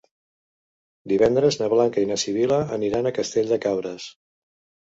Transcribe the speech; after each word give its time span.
Divendres 1.11 1.59
na 1.59 1.69
Blanca 1.75 2.05
i 2.05 2.09
na 2.13 2.19
Sibil·la 2.23 2.57
aniran 2.79 3.11
a 3.11 3.15
Castell 3.19 3.53
de 3.55 3.61
Cabres. 3.67 4.09